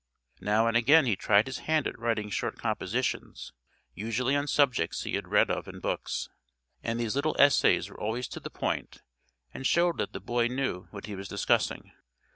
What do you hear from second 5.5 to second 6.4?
of in books,